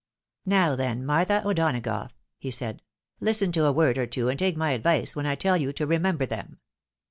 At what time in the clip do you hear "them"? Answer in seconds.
6.25-6.57